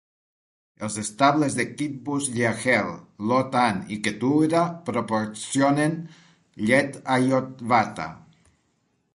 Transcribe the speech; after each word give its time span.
Els 0.85 0.95
estables 1.01 1.57
de 1.57 1.65
Kibbutz 1.81 2.29
Yahel, 2.37 2.89
Lotan, 3.33 3.83
i 3.97 3.99
Ketura 4.09 4.63
proporcionen 4.89 5.95
llet 6.71 6.99
a 7.17 7.23
Yotvata. 7.29 8.13